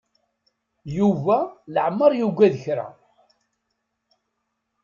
[0.97, 1.37] Yuba
[1.73, 2.87] leɛmer yuggad kra.